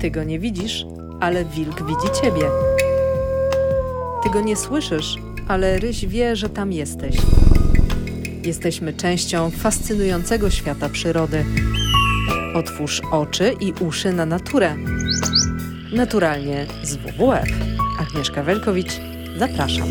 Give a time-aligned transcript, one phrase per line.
[0.00, 0.86] Ty go nie widzisz,
[1.20, 2.50] ale wilk widzi ciebie.
[4.22, 5.14] Ty go nie słyszysz,
[5.48, 7.16] ale ryś wie, że tam jesteś.
[8.44, 11.44] Jesteśmy częścią fascynującego świata przyrody.
[12.54, 14.76] Otwórz oczy i uszy na naturę.
[15.92, 17.48] Naturalnie z WWF.
[18.00, 18.92] Agnieszka Welkowicz,
[19.38, 19.88] zapraszam.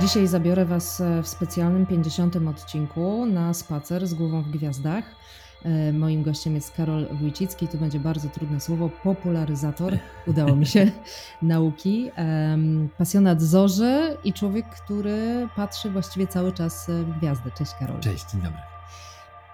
[0.00, 2.36] Dzisiaj zabiorę Was e, w specjalnym 50.
[2.36, 5.04] odcinku na spacer z głową w gwiazdach.
[5.64, 10.90] E, moim gościem jest Karol Wójcicki, to będzie bardzo trudne słowo, popularyzator, udało mi się,
[11.42, 12.10] nauki,
[12.98, 17.50] pasjonat zorzy i człowiek, który patrzy właściwie cały czas w gwiazdy.
[17.58, 18.00] Cześć Karol.
[18.00, 18.60] Cześć, dzień dobry.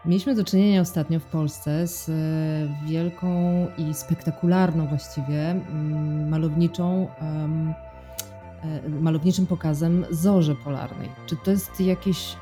[0.05, 7.92] Mieliśmy do czynienia ostatnio w Polsce z e, wielką i spektakularną właściwie mm, malowniczą E,
[9.01, 11.09] malowniczym pokazem zorzy polarnej.
[11.27, 12.37] Czy to jest jakieś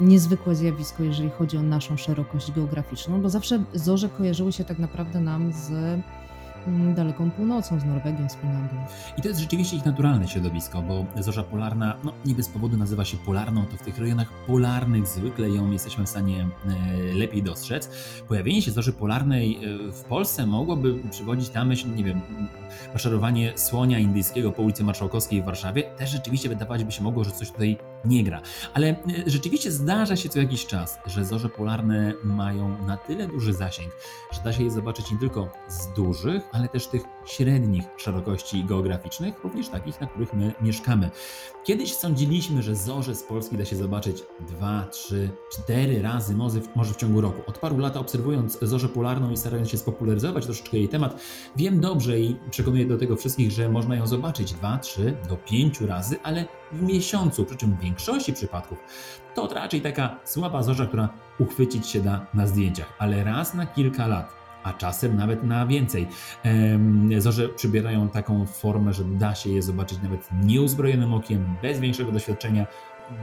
[0.00, 3.22] niezwykłe zjawisko, jeżeli chodzi o naszą szerokość geograficzną?
[3.22, 6.00] Bo zawsze zorze kojarzyły się tak naprawdę nam z
[6.94, 8.76] daleką północą, z Norwegią, z Finlandią.
[9.18, 13.04] I to jest rzeczywiście ich naturalne środowisko, bo zorza polarna, no nie bez powodu nazywa
[13.04, 17.90] się polarną, to w tych rejonach polarnych zwykle ją jesteśmy w stanie e, lepiej dostrzec.
[18.28, 22.20] Pojawienie się zorzy polarnej e, w Polsce mogłoby przywodzić na myśl, nie wiem,
[22.92, 25.82] maszerowanie słonia indyjskiego po ulicy Marszałkowskiej w Warszawie.
[25.82, 28.40] Też rzeczywiście wydawać by się mogło, że coś tutaj nie gra.
[28.74, 33.52] Ale e, rzeczywiście zdarza się co jakiś czas, że zorze polarne mają na tyle duży
[33.52, 33.92] zasięg,
[34.32, 39.44] że da się je zobaczyć nie tylko z dużych, ale też tych średnich szerokości geograficznych,
[39.44, 41.10] również takich, na których my mieszkamy.
[41.64, 46.34] Kiedyś sądziliśmy, że zorze z Polski da się zobaczyć dwa, trzy, cztery razy
[46.74, 47.42] może w, ciągu roku.
[47.46, 51.20] Od paru lat obserwując zorzę polarną i starając się spopularyzować troszeczkę jej temat,
[51.56, 55.86] wiem dobrze i przekonuję do tego wszystkich, że można ją zobaczyć dwa, trzy do pięciu
[55.86, 58.78] razy, ale w miesiącu, przy czym w większości przypadków
[59.34, 64.06] to raczej taka słaba zorza, która uchwycić się da na zdjęciach, ale raz na kilka
[64.06, 66.08] lat a czasem nawet na więcej.
[67.18, 72.66] Zorze przybierają taką formę, że da się je zobaczyć nawet nieuzbrojonym okiem, bez większego doświadczenia.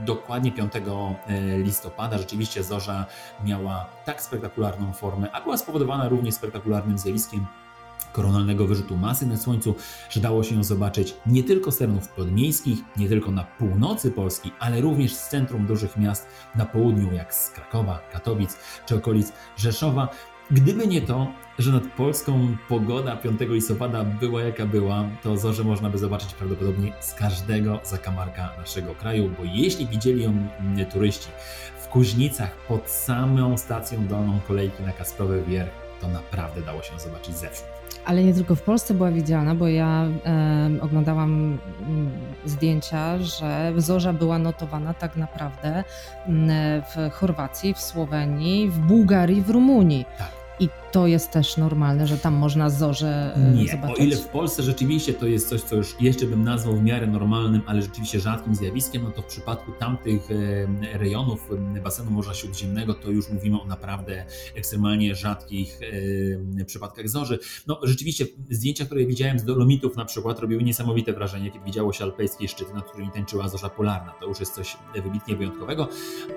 [0.06, 3.06] Dokładnie 5 e, listopada rzeczywiście zorza
[3.44, 7.46] miała tak spektakularną formę, a była spowodowana również spektakularnym zjawiskiem
[8.12, 9.74] koronalnego wyrzutu masy na Słońcu,
[10.10, 14.52] że dało się ją zobaczyć nie tylko z terenów podmiejskich, nie tylko na północy Polski,
[14.58, 18.56] ale również z centrum dużych miast na południu, jak z Krakowa, Katowic
[18.86, 20.08] czy okolic Rzeszowa.
[20.50, 21.26] Gdyby nie to,
[21.58, 26.92] że nad Polską pogoda 5 listopada była jaka była, to zorze można by zobaczyć prawdopodobnie
[27.00, 30.32] z każdego zakamarka naszego kraju, bo jeśli widzieli ją
[30.92, 31.28] turyści
[31.80, 37.36] w Kuźnicach pod samą stacją dolną kolejki na Kasprowy Wierch, to naprawdę dało się zobaczyć
[37.36, 37.68] zewsząd.
[38.04, 41.58] Ale nie tylko w Polsce była widziana, bo ja e, oglądałam
[42.44, 45.84] zdjęcia, że zorza była notowana tak naprawdę
[46.82, 50.04] w Chorwacji, w Słowenii, w Bułgarii, w Rumunii.
[50.18, 50.37] Tak.
[50.60, 53.98] I to jest też normalne, że tam można zorze e, Nie, zobaczyć.
[54.00, 57.06] o ile w Polsce rzeczywiście to jest coś, co już jeszcze bym nazwał w miarę
[57.06, 62.34] normalnym, ale rzeczywiście rzadkim zjawiskiem, no to w przypadku tamtych e, rejonów e, basenu Morza
[62.34, 65.80] Śródziemnego to już mówimy o naprawdę ekstremalnie rzadkich
[66.66, 67.38] przypadkach zorzy.
[67.66, 72.04] No rzeczywiście zdjęcia, które widziałem z Dolomitów na przykład robiły niesamowite wrażenie, kiedy widziało się
[72.04, 74.12] alpejskie szczyty, nad którymi tańczyła zorza polarna.
[74.20, 75.88] To już jest coś wybitnie wyjątkowego,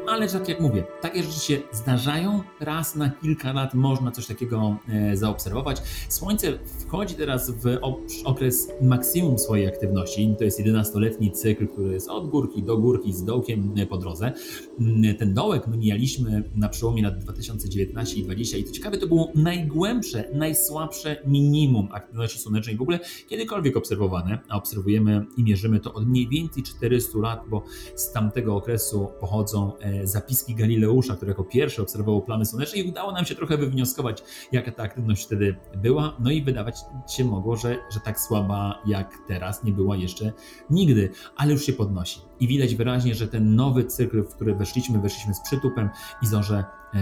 [0.07, 4.40] ale tak jak mówię, takie rzeczy się zdarzają, raz na kilka lat można coś takiego
[4.41, 5.81] takiego e, zaobserwować.
[6.09, 7.77] Słońce wchodzi teraz w
[8.25, 10.35] okres maksimum swojej aktywności.
[10.37, 14.31] To jest 11-letni cykl, który jest od górki do górki z dołkiem po drodze.
[14.79, 19.07] Mm, ten dołek my mijaliśmy na przełomie lat 2019 i 2020 i to ciekawe, to
[19.07, 22.99] było najgłębsze, najsłabsze minimum aktywności słonecznej w ogóle
[23.29, 27.63] kiedykolwiek obserwowane, a obserwujemy i mierzymy to od mniej więcej 400 lat, bo
[27.95, 33.11] z tamtego okresu pochodzą e, zapiski Galileusza, który jako pierwszy obserwował plamy słoneczne i udało
[33.11, 36.17] nam się trochę wywnioskować, jaka ta aktywność wtedy była.
[36.19, 40.33] No i wydawać się mogło, że, że tak słaba jak teraz nie była jeszcze
[40.69, 42.21] nigdy, ale już się podnosi.
[42.39, 45.89] I widać wyraźnie, że ten nowy cykl, w który weszliśmy, weszliśmy z przytupem
[46.23, 46.63] i zorze
[46.93, 46.99] e,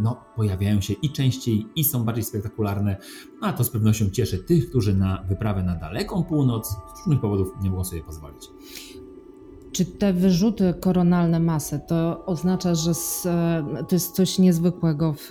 [0.00, 2.96] no, pojawiają się i częściej, i są bardziej spektakularne.
[3.40, 7.48] A to z pewnością cieszy tych, którzy na wyprawę na daleką północ z różnych powodów
[7.62, 8.50] nie mogą sobie pozwolić.
[9.76, 12.92] Czy te wyrzuty koronalne masy to oznacza, że
[13.88, 15.30] to jest coś niezwykłego w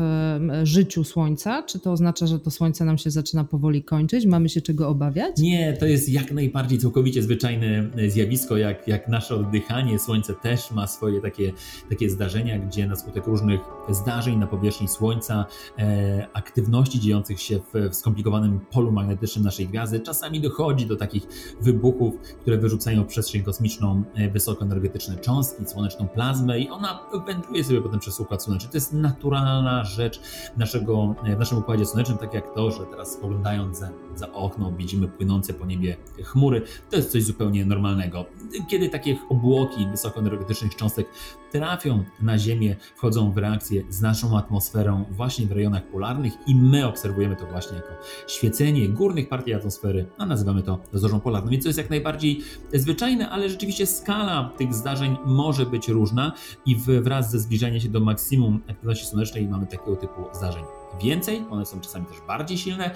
[0.63, 1.63] życiu Słońca?
[1.63, 4.25] Czy to oznacza, że to Słońce nam się zaczyna powoli kończyć?
[4.25, 5.37] Mamy się czego obawiać?
[5.37, 9.99] Nie, to jest jak najbardziej całkowicie zwyczajne e, zjawisko, jak, jak nasze oddychanie.
[9.99, 11.51] Słońce też ma swoje takie,
[11.89, 13.59] takie zdarzenia, gdzie na skutek różnych
[13.89, 15.45] zdarzeń na powierzchni Słońca,
[15.79, 21.27] e, aktywności dziejących się w, w skomplikowanym polu magnetycznym naszej gwiazdy, czasami dochodzi do takich
[21.61, 27.81] wybuchów, które wyrzucają w przestrzeń kosmiczną e, wysokoenergetyczne cząstki, słoneczną plazmę i ona wędruje sobie
[27.81, 28.69] potem przez Układ Słoneczny.
[28.69, 30.21] To jest naturalna rzecz
[30.57, 35.07] naszego, w naszym Układzie Słonecznym, tak jak to, że teraz spoglądając za, za okno widzimy
[35.07, 36.61] płynące po niebie chmury.
[36.89, 38.25] To jest coś zupełnie normalnego.
[38.69, 41.07] Kiedy takie obłoki wysokoenergetycznych cząstek
[41.59, 46.87] trafią na Ziemię, wchodzą w reakcję z naszą atmosferą właśnie w rejonach polarnych i my
[46.87, 47.89] obserwujemy to właśnie jako
[48.27, 51.51] świecenie górnych partii atmosfery, a nazywamy to zorzą polarną.
[51.51, 52.41] Więc to jest jak najbardziej
[52.73, 56.31] zwyczajne, ale rzeczywiście skala tych zdarzeń może być różna
[56.65, 60.63] i wraz ze zbliżaniem się do maksimum aktywności słonecznej mamy takiego typu zdarzeń
[61.01, 62.91] więcej, one są czasami też bardziej silne,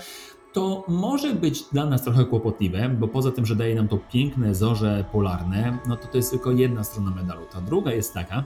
[0.53, 4.55] to może być dla nas trochę kłopotliwe, bo poza tym, że daje nam to piękne
[4.55, 7.45] zorze polarne, no to to jest tylko jedna strona medalu.
[7.45, 8.43] Ta druga jest taka,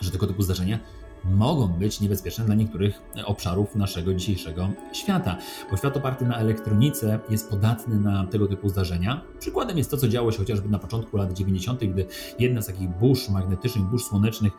[0.00, 0.78] że tego typu zdarzenia
[1.24, 5.36] mogą być niebezpieczne dla niektórych obszarów naszego dzisiejszego świata.
[5.70, 9.20] Bo świat oparty na elektronice jest podatny na tego typu zdarzenia.
[9.38, 12.06] Przykładem jest to, co działo się chociażby na początku lat 90., gdy
[12.38, 14.52] jedna z takich burz magnetycznych, burz słonecznych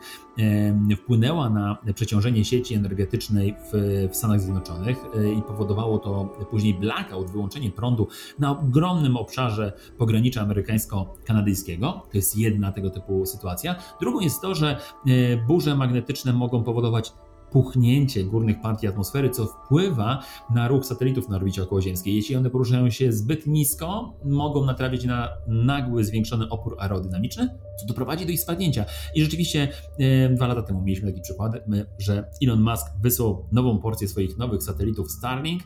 [0.96, 7.30] wpłynęła na przeciążenie sieci energetycznej w, w Stanach Zjednoczonych e, i powodowało to później blackout,
[7.30, 8.08] wyłączenie prądu
[8.38, 11.92] na ogromnym obszarze pogranicza amerykańsko-kanadyjskiego.
[11.92, 13.74] To jest jedna tego typu sytuacja.
[14.00, 14.76] Drugą jest to, że
[15.06, 17.12] e, burze magnetyczne mogą mogą powodować
[17.50, 20.22] puchnięcie górnych partii atmosfery, co wpływa
[20.54, 22.14] na ruch satelitów na orbicie okołoziemskiej.
[22.14, 28.26] Jeśli one poruszają się zbyt nisko, mogą natrafić na nagły, zwiększony opór aerodynamiczny, co doprowadzi
[28.26, 28.84] do ich spadnięcia.
[29.14, 29.68] I rzeczywiście
[29.98, 31.52] e, dwa lata temu mieliśmy taki przykład,
[31.98, 35.62] że Elon Musk wysłał nową porcję swoich nowych satelitów Starlink,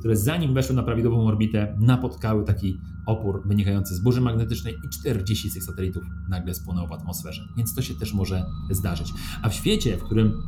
[0.00, 5.50] które zanim weszły na prawidłową orbitę, napotkały taki opór wynikający z burzy magnetycznej i 40
[5.50, 7.42] z tych satelitów nagle spłonęło w atmosferze.
[7.56, 9.12] Więc to się też może zdarzyć.
[9.42, 10.42] A w świecie, w którym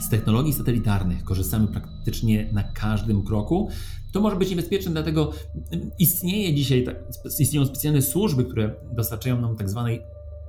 [0.00, 3.68] z technologii satelitarnych korzystamy praktycznie na każdym kroku,
[4.12, 5.32] to może być niebezpieczne, dlatego
[5.98, 6.86] istnieje dzisiaj,
[7.38, 10.00] istnieją specjalne służby, które dostarczają nam tak zwanej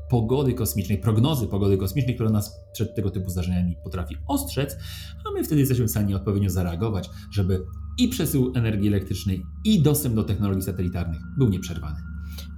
[0.10, 4.78] pogody kosmicznej, prognozy pogody kosmicznej, która nas przed tego typu zdarzeniami potrafi ostrzec,
[5.26, 7.66] a my wtedy jesteśmy w stanie odpowiednio zareagować, żeby
[7.98, 12.09] i przesył energii elektrycznej, i dostęp do technologii satelitarnych był nieprzerwany.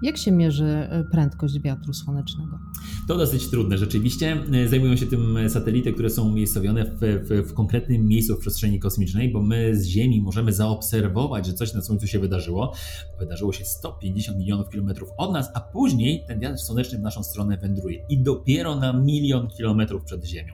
[0.02, 2.60] Jak się mierzy e, prędkość wiatru słonecznego?
[3.08, 4.44] To dosyć trudne rzeczywiście.
[4.54, 8.80] E, zajmują się tym satelity, które są umiejscowione w, w, w, konkretnym miejscu w przestrzeni
[8.80, 12.74] kosmicznej, bo my z Ziemi możemy zaobserwować, że coś na Słońcu się wydarzyło.
[13.20, 17.58] Wydarzyło się 150 milionów kilometrów od nas, a później ten wiatr słoneczny w naszą stronę
[17.58, 20.54] wędruje i dopiero na milion kilometrów przed Ziemią.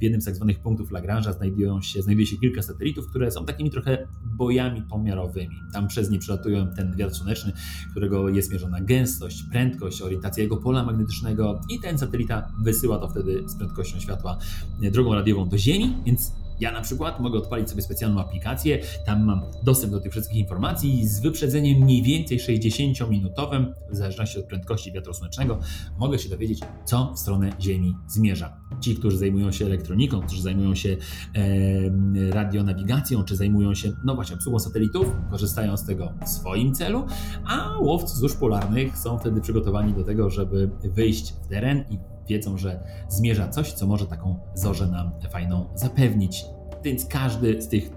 [0.00, 3.44] W jednym z tak zwanych punktów Lagrange'a znajdują się, znajduje się kilka satelitów, które są
[3.44, 5.56] takimi trochę bojami pomiarowymi.
[5.72, 7.52] Tam przez nie przelatują ten wiatr słoneczny,
[7.90, 13.48] którego jest mierzona gęstość, prędkość, orientacja jego pola magnetycznego i ten satelita wysyła to wtedy
[13.48, 14.38] z prędkością światła
[14.80, 19.42] drogą radiową do Ziemi, więc ja na przykład mogę odpalić sobie specjalną aplikację, tam mam
[19.62, 25.14] dostęp do tych wszystkich informacji z wyprzedzeniem mniej więcej 60-minutowym, w zależności od prędkości wiatru
[25.14, 25.58] słonecznego,
[25.98, 28.56] mogę się dowiedzieć, co w stronę Ziemi zmierza.
[28.80, 30.96] Ci, którzy zajmują się elektroniką, którzy zajmują się
[31.34, 37.06] e, radionawigacją, czy zajmują się, no właśnie, obsługą satelitów, korzystają z tego w swoim celu,
[37.44, 42.58] a łowcy zórz polarnych są wtedy przygotowani do tego, żeby wyjść w teren i wiedzą,
[42.58, 46.44] że zmierza coś, co może taką zorzę nam fajną zapewnić.
[46.84, 47.90] Więc każdy z tych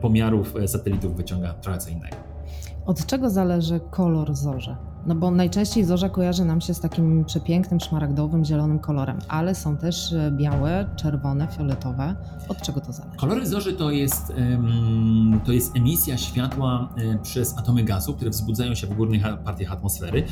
[0.00, 2.16] pomiarów satelitów wyciąga trochę co innego.
[2.86, 4.93] Od czego zależy kolor zorze?
[5.06, 9.76] No bo najczęściej zorza kojarzy nam się z takim przepięknym, szmaragdowym, zielonym kolorem, ale są
[9.76, 12.16] też e, białe, czerwone, fioletowe.
[12.48, 13.16] Od czego to zależy?
[13.16, 14.32] Kolory zorzy to jest,
[15.44, 20.24] to jest emisja światła e, przez atomy gazu, które wzbudzają się w górnych partiach atmosfery.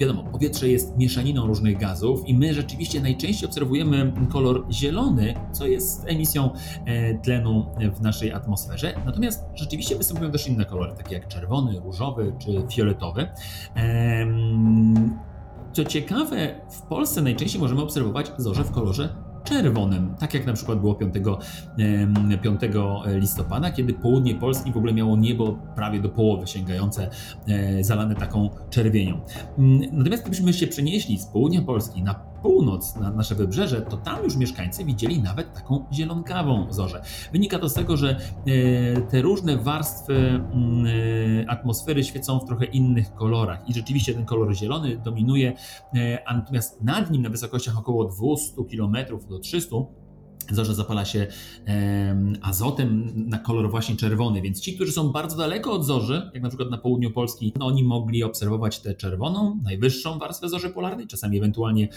[0.00, 6.04] Wiadomo, powietrze jest mieszaniną różnych gazów i my rzeczywiście najczęściej obserwujemy kolor zielony, co jest
[6.06, 6.50] emisją
[6.84, 8.94] e, tlenu w naszej atmosferze.
[9.06, 13.28] Natomiast rzeczywiście występują też inne kolory, takie jak czerwony, różowy czy fioletowy.
[15.72, 19.08] Co ciekawe, w Polsce najczęściej możemy obserwować zorze w kolorze
[19.44, 21.14] czerwonym, tak jak na przykład było 5,
[22.42, 22.60] 5
[23.06, 27.10] listopada, kiedy południe Polski w ogóle miało niebo prawie do połowy sięgające,
[27.48, 29.20] e, zalane taką czerwienią.
[29.58, 34.24] Mm, natomiast gdybyśmy się przenieśli z południa Polski na północ, na nasze wybrzeże, to tam
[34.24, 37.02] już mieszkańcy widzieli nawet taką zielonkawą zorzę.
[37.32, 42.64] Wynika to z tego, że e, te różne warstwy mm, e, atmosfery świecą w trochę
[42.64, 45.52] innych kolorach i rzeczywiście ten kolor zielony dominuje,
[46.26, 48.96] a natomiast nad nim na wysokościach około 200 km
[49.28, 49.76] do 300
[50.50, 51.26] zorze zapala się
[52.42, 56.48] azotem na kolor właśnie czerwony, więc ci, którzy są bardzo daleko od zorzy, jak na
[56.48, 61.38] przykład na południu Polski, no oni mogli obserwować tę czerwoną, najwyższą warstwę zorzy polarnej, czasami
[61.38, 61.88] ewentualnie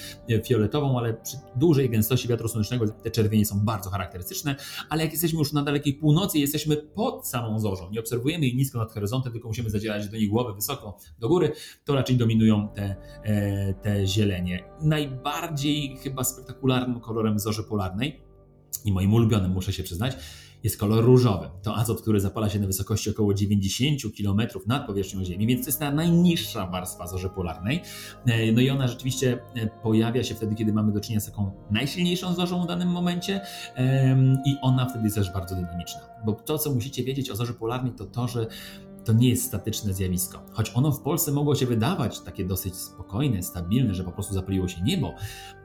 [0.44, 4.56] fioletową, ale przy dużej gęstości wiatru słonecznego te czerwienie są bardzo charakterystyczne,
[4.90, 8.80] ale jak jesteśmy już na dalekiej północy, jesteśmy pod samą zorzą, nie obserwujemy jej nisko
[8.80, 11.52] nad horyzontem, tylko musimy zadzierać do niej głowę wysoko do góry,
[11.86, 14.64] to raczej dominują te, e, te zielenie.
[14.82, 18.31] Najbardziej chyba spektakularnym kolorem zorzy polarnej
[18.86, 20.18] i moim ulubionym, muszę się przyznać,
[20.64, 21.50] jest kolor różowy.
[21.64, 25.70] To azot, który zapala się na wysokości około 90 km nad powierzchnią Ziemi, więc to
[25.70, 27.82] jest ta najniższa warstwa zorzy polarnej.
[28.26, 31.52] E, no i ona rzeczywiście e, pojawia się wtedy, kiedy mamy do czynienia z taką
[31.72, 33.42] najsilniejszą zorzą w danym momencie
[34.46, 36.02] i ona wtedy jest też bardzo dynamiczna.
[36.26, 38.48] Bo to, co musicie wiedzieć o zorzy polarnej, to to, że
[39.06, 40.46] to nie jest statyczne zjawisko.
[40.52, 44.68] Choć ono w Polsce mogło się wydawać takie dosyć spokojne, stabilne, że po prostu zapaliło
[44.68, 45.14] się niebo,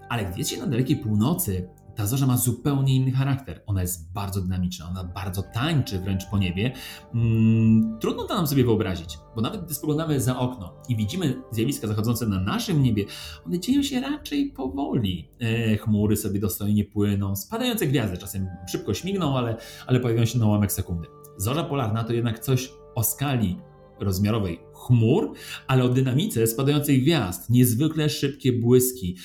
[0.08, 3.62] ale wiecie na dalekiej północy, ta zorza ma zupełnie inny charakter.
[3.66, 6.72] Ona jest bardzo dynamiczna, ona bardzo tańczy wręcz po niebie.
[7.12, 11.86] Hmm, trudno to nam sobie wyobrazić, bo nawet gdy spoglądamy za okno i widzimy zjawiska
[11.86, 13.04] zachodzące na naszym niebie,
[13.46, 15.30] one dzieją się raczej powoli.
[15.40, 20.46] E, chmury sobie dostojnie płyną, spadające gwiazdy czasem szybko śmigną, ale, ale pojawiają się na
[20.46, 21.08] ułamek sekundy.
[21.36, 23.58] Zorza polarna to jednak coś o skali
[24.00, 25.32] rozmiarowej chmur,
[25.66, 29.16] ale o dynamice spadających gwiazd, niezwykle szybkie błyski,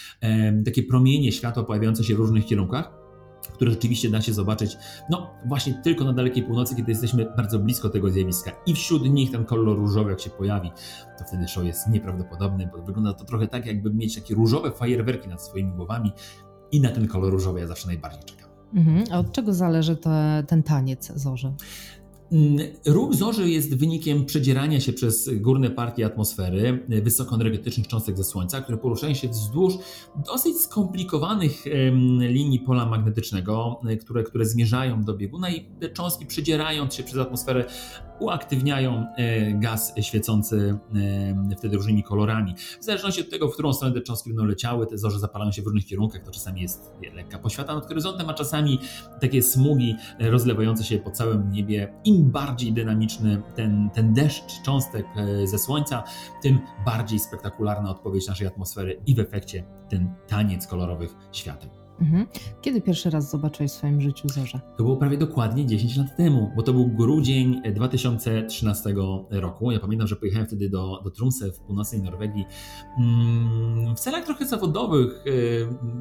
[0.65, 3.01] takie promienie światła pojawiające się w różnych kierunkach,
[3.53, 4.77] które rzeczywiście da się zobaczyć,
[5.09, 9.31] no właśnie tylko na dalekiej północy, kiedy jesteśmy bardzo blisko tego zjawiska i wśród nich
[9.31, 10.71] ten kolor różowy jak się pojawi,
[11.17, 15.29] to wtedy show jest nieprawdopodobny, bo wygląda to trochę tak, jakby mieć takie różowe fajerwerki
[15.29, 16.11] nad swoimi głowami
[16.71, 18.49] i na ten kolor różowy ja zawsze najbardziej czekam.
[18.73, 19.03] Mhm.
[19.11, 21.53] A od czego zależy te, ten taniec zorze?
[22.31, 28.61] Mm, ruch zorzy jest wynikiem przedzierania się przez górne partie atmosfery wysokoenergetycznych cząstek ze Słońca,
[28.61, 29.73] które poruszają się wzdłuż
[30.25, 31.65] dosyć skomplikowanych
[32.19, 37.17] linii pola magnetycznego, e, które, które zmierzają do bieguna i te cząstki przedzierając się przez
[37.17, 37.65] atmosferę
[38.21, 40.77] uaktywniają e, gaz świecący
[41.51, 42.55] e, wtedy różnymi kolorami.
[42.81, 45.61] W zależności od tego, w którą stronę te cząstki będą leciały, te zorze zapalają się
[45.61, 46.21] w różnych kierunkach.
[46.23, 48.79] To czasami jest lekka poświata nad horyzontem, a czasami
[49.21, 51.93] takie smugi rozlewające się po całym niebie.
[52.05, 56.03] Im bardziej dynamiczny ten, ten deszcz cząstek e, ze Słońca,
[56.41, 61.80] tym bardziej spektakularna odpowiedź naszej atmosfery i w efekcie ten taniec kolorowych świateł.
[61.99, 62.27] Mhm.
[62.61, 64.59] Kiedy pierwszy raz zobaczyłeś w swoim życiu zorze?
[64.77, 68.93] To było prawie dokładnie 10 lat temu, bo to był grudzień 2013
[69.29, 69.71] roku.
[69.71, 72.45] Ja pamiętam, że pojechałem wtedy do, do Tromsø w północnej Norwegii.
[72.99, 75.31] Mm, w celach trochę zawodowych e,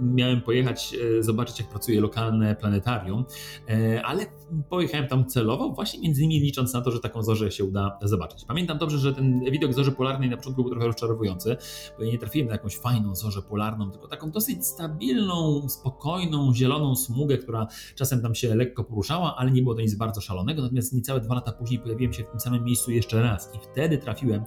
[0.03, 3.25] miałem pojechać e, zobaczyć, jak pracuje lokalne planetarium,
[3.69, 4.27] e, ale
[4.69, 8.45] pojechałem tam celowo, właśnie między innymi licząc na to, że taką zorzę się uda zobaczyć.
[8.45, 11.57] Pamiętam dobrze, że ten widok zorzy polarnej na początku był trochę rozczarowujący,
[11.99, 16.55] bo ja nie trafiłem na jakąś fajną zorzę polarną, tylko taką dosyć stabilną, spokojną, spokojną,
[16.55, 20.63] zieloną smugę, która czasem tam się lekko poruszała, ale nie było to nic bardzo szalonego.
[20.63, 23.99] Natomiast niecałe dwa lata później pojawiłem się w tym samym miejscu jeszcze raz i wtedy
[23.99, 24.45] trafiłem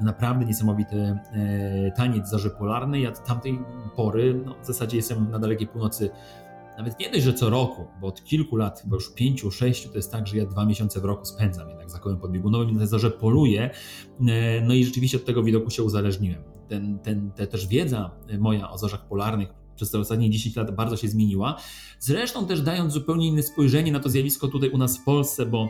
[0.00, 3.02] na naprawdę niesamowity e, taniec zorzy polarnej.
[3.02, 3.58] Ja od tamtej
[3.96, 6.10] pory no, w zasadzie jestem na dalekiej północy
[6.78, 9.96] nawet nie dość, że co roku, bo od kilku lat, chyba już pięciu, sześciu, to
[9.96, 13.10] jest tak, że ja dwa miesiące w roku spędzam jednak za kołem podbiegunowym na zorze
[13.10, 13.70] poluję.
[14.28, 16.42] E, no i rzeczywiście od tego widoku się uzależniłem.
[16.68, 20.96] Ten, ten, te też wiedza moja o zorzach polarnych przez te ostatnie 10 lat bardzo
[20.96, 21.56] się zmieniła.
[21.98, 25.68] Zresztą też dając zupełnie inne spojrzenie na to zjawisko tutaj u nas w Polsce, bo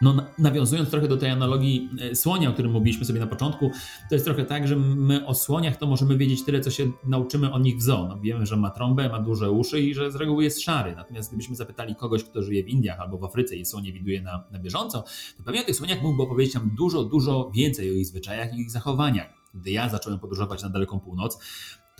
[0.00, 3.70] no, nawiązując trochę do tej analogii e, słonia, o którym mówiliśmy sobie na początku,
[4.08, 7.52] to jest trochę tak, że my o słoniach to możemy wiedzieć tyle, co się nauczymy
[7.52, 8.08] o nich w zoo.
[8.08, 10.94] No, wiemy, że ma trąbę, ma duże uszy i że z reguły jest szary.
[10.96, 14.44] Natomiast gdybyśmy zapytali kogoś, kto żyje w Indiach albo w Afryce i słonie widuje na,
[14.50, 15.04] na bieżąco,
[15.36, 18.60] to pewnie o tych słoniach mógłby opowiedzieć nam dużo, dużo więcej o ich zwyczajach i
[18.60, 19.40] ich zachowaniach.
[19.54, 21.38] Gdy ja zacząłem podróżować na daleką północ,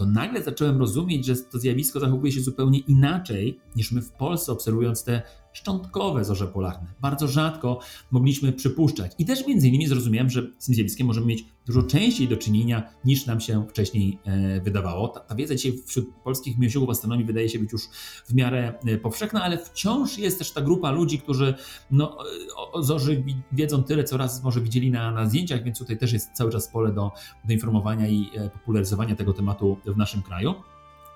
[0.01, 4.53] to nagle zacząłem rozumieć, że to zjawisko zachowuje się zupełnie inaczej niż my w Polsce,
[4.53, 6.95] obserwując te szczątkowe zorze polarne.
[7.01, 7.81] Bardzo rzadko
[8.11, 9.13] mogliśmy przypuszczać.
[9.19, 12.83] I też między innymi zrozumiałem, że z tym zjawiskiem możemy mieć dużo częściej do czynienia
[13.05, 15.09] niż nam się wcześniej e, wydawało.
[15.09, 17.83] Ta, ta wiedza dzisiaj wśród polskich mięsiłów astronomii wydaje się być już
[18.27, 21.55] w miarę e, powszechna, ale wciąż jest też ta grupa ludzi, którzy
[21.91, 22.19] no,
[22.57, 26.13] o, o zorzy wiedzą tyle, co raz może widzieli na, na zdjęciach, więc tutaj też
[26.13, 27.13] jest cały czas pole do,
[27.45, 30.55] do informowania i e, popularyzowania tego tematu w naszym kraju.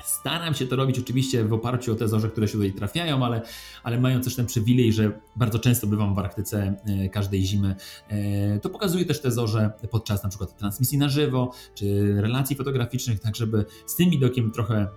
[0.05, 3.43] Staram się to robić oczywiście w oparciu o te zorze, które się tutaj trafiają, ale,
[3.83, 7.77] ale mając też ten przywilej, że bardzo często bywam w Arktyce e, każdej zimy,
[8.09, 13.21] e, to pokazuję też te zorze podczas na przykład transmisji na żywo, czy relacji fotograficznych,
[13.21, 14.89] tak żeby z tym widokiem trochę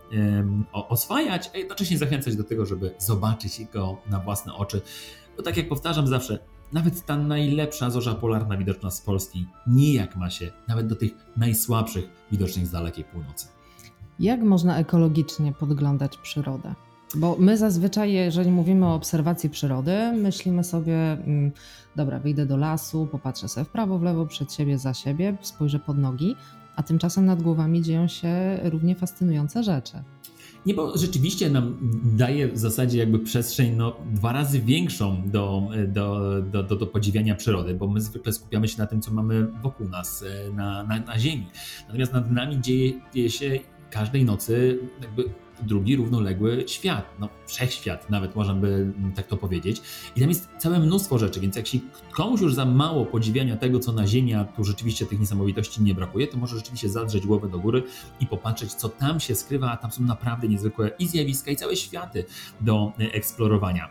[0.72, 4.82] oswajać, a jednocześnie zachęcać do tego, żeby zobaczyć go na własne oczy.
[5.38, 6.40] Bo tak jak powtarzam zawsze,
[6.74, 12.06] nawet ta najlepsza zorza polarna widoczna z Polski nijak ma się nawet do tych najsłabszych
[12.32, 13.57] widocznych z dalekiej północy.
[14.20, 16.76] Jak można ekologicznie podglądać przyrodę?
[17.16, 21.52] Bo my zazwyczaj, jeżeli mówimy o obserwacji przyrody, myślimy sobie, mm,
[21.96, 25.80] dobra, wyjdę do lasu, popatrzę sobie w prawo, w lewo, przed siebie, za siebie, spojrzę
[25.80, 26.36] pod nogi,
[26.76, 30.04] a tymczasem nad głowami dzieją się równie fascynujące rzeczy.
[30.66, 36.64] Niebo rzeczywiście nam daje w zasadzie jakby przestrzeń no, dwa razy większą do, do, do,
[36.64, 40.24] do, do podziwiania przyrody, bo my zwykle skupiamy się na tym, co mamy wokół nas,
[40.24, 41.48] e, na, na, na Ziemi.
[41.88, 43.60] Natomiast nad nami dzieje się
[43.90, 45.24] każdej nocy jakby
[45.62, 49.82] drugi równoległy świat, no wszechświat nawet można by tak to powiedzieć.
[50.16, 51.80] I tam jest całe mnóstwo rzeczy, więc jak się
[52.12, 55.96] komuś już za mało podziwiania tego, co na Ziemi, a tu rzeczywiście tych niesamowitości nie
[55.96, 57.84] brakuje, to może rzeczywiście zadrzeć głowę do góry
[58.20, 61.76] i popatrzeć, co tam się skrywa, a tam są naprawdę niezwykłe i zjawiska, i całe
[61.76, 62.26] światy
[62.62, 63.90] do eksplorowania.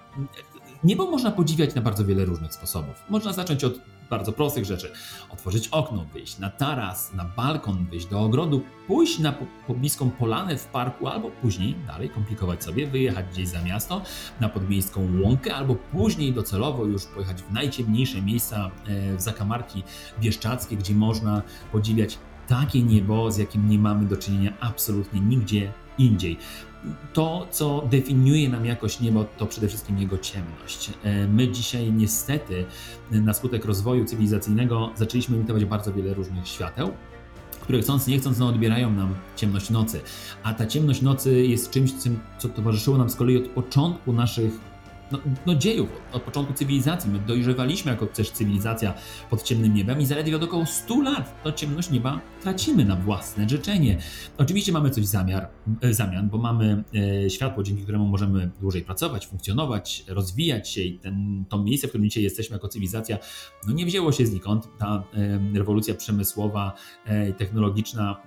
[0.84, 3.04] Niebo można podziwiać na bardzo wiele różnych sposobów.
[3.08, 3.80] Można zacząć od
[4.10, 4.92] bardzo prostych rzeczy.
[5.30, 9.34] Otworzyć okno, wyjść na taras, na balkon, wyjść do ogrodu, pójść na
[9.66, 14.02] pobliską polanę w parku, albo później, dalej komplikować sobie, wyjechać gdzieś za miasto,
[14.40, 19.82] na podmiejską łąkę, albo później docelowo już pojechać w najciemniejsze miejsca e, w zakamarki
[20.20, 21.42] bieszczackie, gdzie można
[21.72, 22.18] podziwiać
[22.48, 26.38] takie niebo, z jakim nie mamy do czynienia absolutnie nigdzie indziej
[27.12, 30.90] to, co definiuje nam jakość niebo, to przede wszystkim jego ciemność.
[31.02, 32.64] E, my dzisiaj niestety
[33.10, 36.90] na skutek rozwoju cywilizacyjnego zaczęliśmy emitować bardzo wiele różnych świateł,
[37.60, 40.00] które chcąc nie chcąc no, odbierają nam ciemność nocy.
[40.42, 41.90] A ta ciemność nocy jest czymś,
[42.38, 44.52] co towarzyszyło nam z kolei od początku naszych
[45.12, 47.10] no, no dziejów, od początku cywilizacji.
[47.10, 48.94] My dojrzewaliśmy jako też cywilizacja
[49.30, 53.48] pod ciemnym niebem i zaledwie od około 100 lat to ciemność nieba tracimy na własne
[53.48, 53.98] życzenie.
[54.38, 55.48] Oczywiście mamy coś zamiar,
[55.80, 56.84] e, zamian, bo mamy
[57.24, 61.90] e, światło, dzięki któremu możemy dłużej pracować, funkcjonować, rozwijać się i ten, to miejsce, w
[61.90, 63.18] którym dzisiaj jesteśmy jako cywilizacja,
[63.66, 64.68] no nie wzięło się znikąd.
[64.78, 66.72] Ta e, rewolucja przemysłowa
[67.30, 68.22] i technologiczna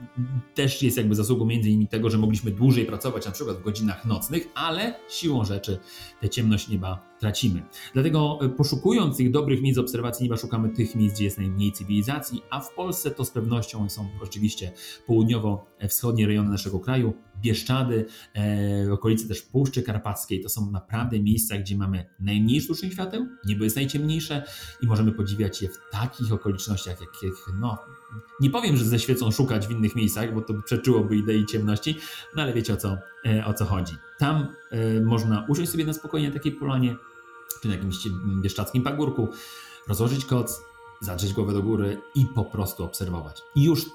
[0.56, 4.06] też jest jakby zasługą między innymi tego, że mogliśmy dłużej pracować, na przykład w godzinach
[4.06, 5.80] nocnych, ale siłą rzeczy
[6.22, 7.64] tę ciemność nieba tracimy.
[7.94, 12.42] Dlatego e, poszukując tych dobrych miejsc obserwacji nieba, szukamy tych miejsc, gdzie jest najmniej cywilizacji,
[12.50, 14.72] a w Polsce to z pewnością są oczywiście
[15.08, 20.42] południowo-wschodnie rejony naszego kraju, Bieszczady, e, okolice też Puszczy Karpackiej.
[20.42, 24.44] To są naprawdę miejsca, gdzie mamy najmniej sztucznych świateł, niebo jest najciemniejsze
[24.82, 27.78] i możemy podziwiać je w takich okolicznościach, jakich no,
[28.40, 31.98] nie powiem, że ze świecą szukać w innych miejscach, bo to przeczyłoby idei ciemności,
[32.36, 33.94] no ale wiecie o co, e, o co chodzi.
[34.18, 36.96] Tam e, można usiąść sobie na spokojnie na takiej polanie,
[37.62, 37.96] czy na jakimś
[38.42, 39.28] bieszczackim pagórku,
[39.88, 40.62] rozłożyć koc,
[41.02, 43.42] zadrzeć głowę do góry i po prostu obserwować.
[43.56, 43.86] I już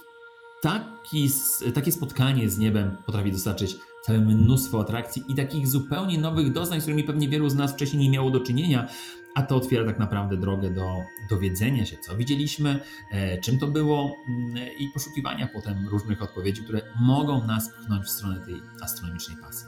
[0.63, 1.31] taki,
[1.75, 6.83] takie spotkanie z niebem potrafi dostarczyć całe mnóstwo atrakcji i takich zupełnie nowych doznań, z
[6.83, 8.89] którymi pewnie wielu z nas wcześniej nie miało do czynienia,
[9.35, 14.17] a to otwiera tak naprawdę drogę do dowiedzenia się, co widzieliśmy, e, czym to było
[14.29, 19.67] mm, i poszukiwania potem różnych odpowiedzi, które mogą nas pchnąć w stronę tej astronomicznej pasji.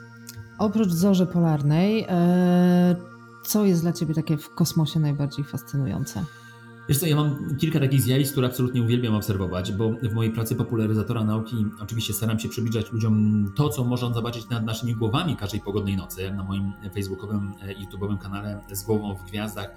[0.58, 3.15] Oprócz zorzy polarnej, e,
[3.46, 6.24] co jest dla Ciebie takie w kosmosie najbardziej fascynujące?
[6.88, 10.54] Wiesz co, ja mam kilka takich zjawisk, które absolutnie uwielbiam obserwować, bo w mojej pracy
[10.54, 15.60] popularyzatora nauki oczywiście staram się przybliżać ludziom to, co można zobaczyć nad naszymi głowami każdej
[15.60, 16.32] pogodnej nocy.
[16.32, 19.74] Na moim facebookowym, e, YouTube'owym kanale z głową w gwiazdach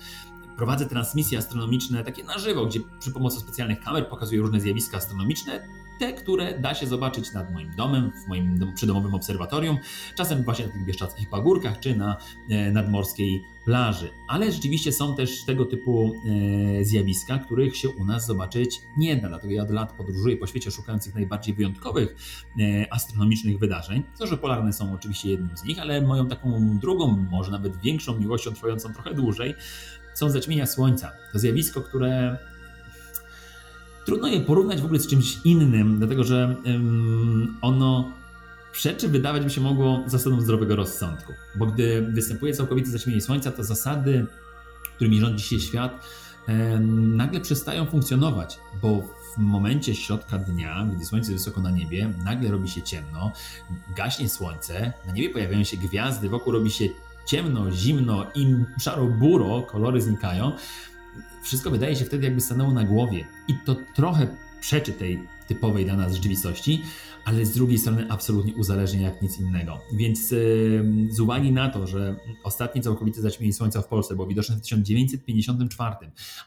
[0.57, 5.67] prowadzę transmisje astronomiczne takie na żywo, gdzie przy pomocy specjalnych kamer pokazuję różne zjawiska astronomiczne,
[5.99, 9.77] te, które da się zobaczyć nad moim domem, w moim przydomowym obserwatorium,
[10.15, 12.17] czasem właśnie na tych bieszczadzkich pagórkach, czy na
[12.49, 14.09] e, nadmorskiej plaży.
[14.27, 16.13] Ale rzeczywiście są też tego typu
[16.79, 19.27] e, zjawiska, których się u nas zobaczyć nie da.
[19.27, 22.15] Dlatego ja od lat podróżuję po świecie szukając tych najbardziej wyjątkowych
[22.59, 24.03] e, astronomicznych wydarzeń.
[24.15, 28.53] Zorze polarne są oczywiście jednym z nich, ale moją taką drugą, może nawet większą miłością,
[28.53, 29.55] trwającą trochę dłużej,
[30.13, 31.11] są zaćmienia Słońca.
[31.33, 32.37] To zjawisko, które
[34.09, 36.55] trudno je porównać w ogóle z czymś innym, dlatego że
[37.61, 38.11] ono
[38.71, 41.33] przeczy wydawać by się mogło zasadą zdrowego rozsądku.
[41.55, 44.25] Bo gdy występuje całkowite zaćmienie Słońca, to zasady,
[44.95, 46.05] którymi rządzi się świat,
[46.91, 52.51] nagle przestają funkcjonować, bo w momencie środka dnia, gdy słońce jest wysoko na niebie, nagle
[52.51, 53.31] robi się ciemno,
[53.95, 56.85] gaśnie słońce, na niebie pojawiają się gwiazdy, wokół robi się
[57.25, 60.51] ciemno, zimno i szaro-buro, kolory znikają,
[61.43, 63.25] wszystko wydaje się wtedy jakby stanęło na głowie.
[63.47, 64.27] I to trochę
[64.61, 66.81] przeczy tej typowej dla nas rzeczywistości,
[67.25, 69.79] ale z drugiej strony absolutnie uzależnia jak nic innego.
[69.93, 70.27] Więc
[71.09, 75.95] z uwagi na to, że ostatnie całkowite zaćmienie Słońca w Polsce było widoczne w 1954,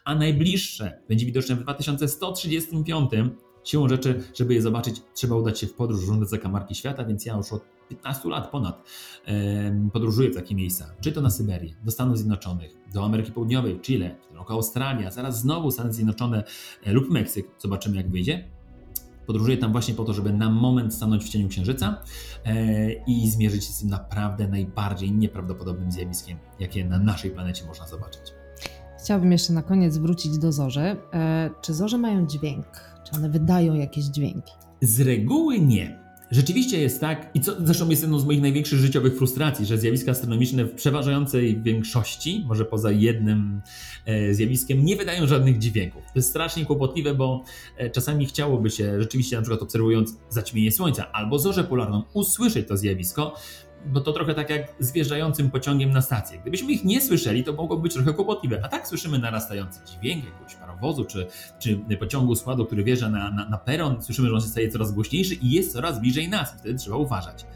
[0.05, 3.11] a najbliższe będzie widoczne w 2135,
[3.65, 7.37] siłą rzeczy, żeby je zobaczyć, trzeba udać się w podróż różne zakamarki świata, więc ja
[7.37, 8.83] już od 15 lat ponad
[9.93, 10.95] podróżuję w takie miejsca.
[11.01, 15.41] Czy to na Syberię, do Stanów Zjednoczonych, do Ameryki Południowej, Chile, w roku Australia, zaraz
[15.41, 16.45] znowu Stany Zjednoczone
[16.85, 17.47] e, lub Meksyk.
[17.59, 18.49] Zobaczymy jak wyjdzie.
[19.27, 22.03] Podróżuję tam właśnie po to, żeby na moment stanąć w cieniu księżyca
[22.45, 27.87] e, i zmierzyć się z tym naprawdę najbardziej nieprawdopodobnym zjawiskiem, jakie na naszej planecie można
[27.87, 28.42] zobaczyć.
[29.03, 30.97] Chciałabym jeszcze na koniec wrócić do zorzy.
[31.13, 32.67] E, czy zorze mają dźwięk?
[33.05, 34.53] Czy one wydają jakieś dźwięki?
[34.81, 36.03] Z reguły nie.
[36.31, 40.11] Rzeczywiście jest tak, i co zresztą jest jedną z moich największych życiowych frustracji, że zjawiska
[40.11, 43.61] astronomiczne w przeważającej większości, może poza jednym
[44.07, 46.03] e, zjawiskiem, nie wydają żadnych dźwięków.
[46.03, 47.45] To jest strasznie kłopotliwe, bo
[47.77, 52.77] e, czasami chciałoby się rzeczywiście, na przykład obserwując zaćmienie Słońca albo zorzę polarną, usłyszeć to
[52.77, 53.35] zjawisko,
[53.87, 56.39] bo to trochę tak jak z wjeżdżającym pociągiem na stację.
[56.39, 58.61] Gdybyśmy ich nie słyszeli, to mogłoby być trochę kłopotliwe.
[58.65, 61.27] A tak słyszymy narastający dźwięk jakiegoś parowozu czy,
[61.59, 64.03] czy pociągu składu, który wjeżdża na, na, na peron.
[64.03, 66.53] Słyszymy, że on się staje coraz głośniejszy i jest coraz bliżej nas.
[66.53, 67.47] Wtedy trzeba uważać.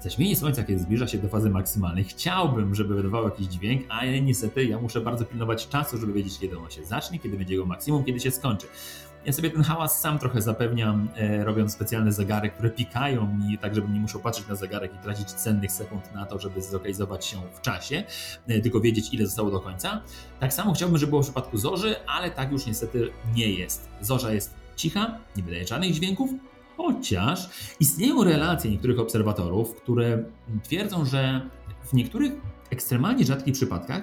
[0.00, 4.64] Zaćmienie Słońca, kiedy zbliża się do fazy maksymalnej, chciałbym, żeby wydawał jakiś dźwięk, ale niestety
[4.64, 8.04] ja muszę bardzo pilnować czasu, żeby wiedzieć, kiedy on się zacznie, kiedy będzie jego maksimum,
[8.04, 8.66] kiedy się skończy.
[9.28, 13.74] Ja sobie ten hałas sam trochę zapewniam, e, robiąc specjalne zegary, które pikają mi, tak
[13.74, 17.36] żebym nie musiał patrzeć na zegarek i tracić cennych sekund na to, żeby zlokalizować się
[17.52, 18.04] w czasie,
[18.46, 20.02] e, tylko wiedzieć, ile zostało do końca.
[20.40, 23.88] Tak samo chciałbym, żeby było w przypadku zorzy, ale tak już niestety nie jest.
[24.00, 26.30] Zorza jest cicha, nie wydaje żadnych dźwięków,
[26.76, 30.24] chociaż istnieją relacje niektórych obserwatorów, które
[30.62, 31.40] twierdzą, że
[31.84, 32.32] w niektórych
[32.70, 34.02] ekstremalnie rzadkich przypadkach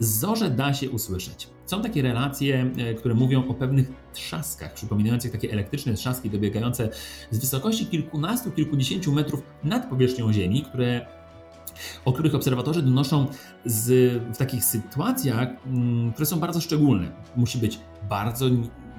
[0.00, 1.48] zorze da się usłyszeć.
[1.66, 6.88] Są takie relacje, e, które mówią o pewnych trzaskach, przypominających takie elektryczne trzaski dobiegające
[7.30, 11.06] z wysokości kilkunastu, kilkudziesięciu metrów nad powierzchnią Ziemi, które
[12.04, 13.26] o których obserwatorzy donoszą
[13.64, 13.86] z,
[14.34, 17.12] w takich sytuacjach, mm, które są bardzo szczególne.
[17.36, 18.46] Musi być bardzo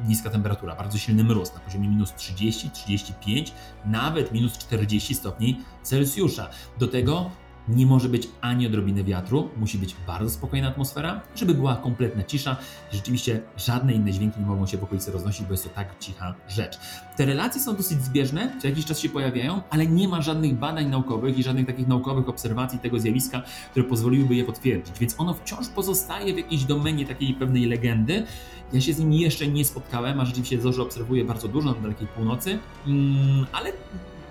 [0.08, 3.54] niska temperatura, bardzo silny mróz na poziomie minus 30, 35,
[3.86, 6.50] nawet minus 40 stopni Celsjusza.
[6.80, 7.32] Do tego
[7.70, 12.58] nie może być ani odrobiny wiatru, musi być bardzo spokojna atmosfera, żeby była kompletna cisza.
[12.92, 16.36] Rzeczywiście żadne inne dźwięki nie mogą się w okolicy roznosić, bo jest to tak cicha
[16.48, 16.80] rzecz.
[17.18, 20.90] Te relacje są dosyć zbieżne, co jakiś czas się pojawiają, ale nie ma żadnych badań
[20.90, 25.68] naukowych i żadnych takich naukowych obserwacji tego zjawiska, które pozwoliłyby je potwierdzić, więc ono wciąż
[25.68, 28.26] pozostaje w jakiejś domenie takiej pewnej legendy.
[28.74, 32.08] Ja się z nim jeszcze nie spotkałem, a rzeczywiście zorze obserwuję bardzo dużo na dalekiej
[32.08, 33.72] północy, mm, ale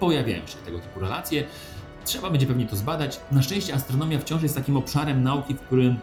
[0.01, 1.45] pojawiają się tego typu relacje.
[2.05, 3.21] Trzeba będzie pewnie to zbadać.
[3.33, 5.97] Na szczęście astronomia wciąż jest takim obszarem nauki, w którym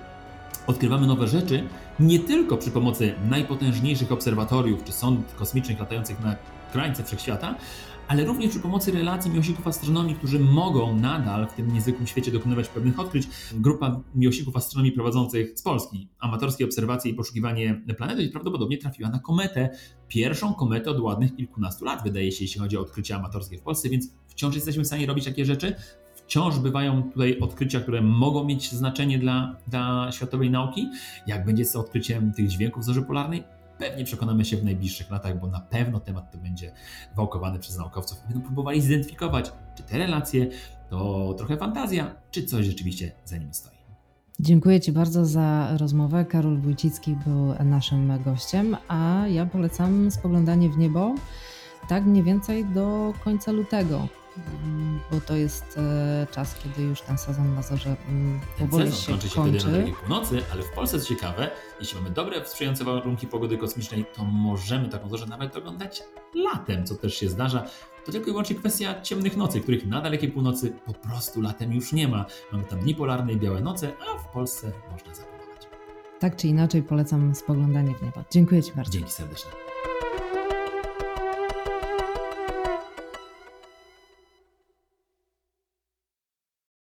[0.67, 1.63] odkrywamy nowe rzeczy,
[1.99, 6.35] nie tylko przy pomocy najpotężniejszych obserwatoriów czy sond kosmicznych latających na
[6.71, 7.55] krańce wszechświata,
[8.07, 12.67] ale również przy pomocy relacji miłośników astronomii, którzy mogą nadal w tym niezwykłym świecie dokonywać
[12.67, 13.27] pewnych odkryć.
[13.53, 19.69] Grupa miłośników astronomii prowadzących z Polski amatorskie obserwacje i poszukiwanie planety prawdopodobnie trafiła na kometę,
[20.07, 23.89] pierwszą kometę od ładnych kilkunastu lat, wydaje się, jeśli chodzi o odkrycia amatorskie w Polsce,
[23.89, 25.75] więc wciąż jesteśmy w stanie robić takie rzeczy.
[26.15, 30.89] Wciąż bywają tutaj odkrycia, które mogą mieć znaczenie dla, dla światowej nauki.
[31.27, 33.43] Jak będzie z odkryciem tych dźwięków zorzy polarnej?
[33.77, 36.71] Pewnie przekonamy się w najbliższych latach, bo na pewno temat ten będzie
[37.15, 40.47] wałkowany przez naukowców będą próbowali zidentyfikować, czy te relacje
[40.89, 43.75] to trochę fantazja, czy coś rzeczywiście za nimi stoi.
[44.39, 46.25] Dziękuję Ci bardzo za rozmowę.
[46.25, 51.15] Karol Wójcicki był naszym gościem, a ja polecam spoglądanie w niebo
[51.89, 54.07] tak mniej więcej do końca lutego.
[55.11, 59.29] Bo to jest e, czas, kiedy już ten sezon na zorze mm, powoli się kończy.
[59.29, 59.59] się kończy.
[59.59, 64.05] wtedy na północy, ale w Polsce jest ciekawe, jeśli mamy dobre, sprzyjające warunki pogody kosmicznej,
[64.13, 66.03] to możemy taką zorzę nawet oglądać
[66.35, 67.65] latem, co też się zdarza.
[68.05, 71.93] To tylko i wyłącznie kwestia ciemnych nocy, których na dalekiej północy po prostu latem już
[71.93, 72.25] nie ma.
[72.51, 75.67] Mamy tam dni polarne i białe noce, a w Polsce można zaplanować.
[76.19, 78.23] Tak czy inaczej polecam spoglądanie w niebo.
[78.31, 78.91] Dziękuję Ci bardzo.
[78.91, 79.64] Dzięki serdecznie.